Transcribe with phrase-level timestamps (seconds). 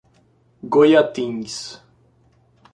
[0.75, 1.55] Goiatins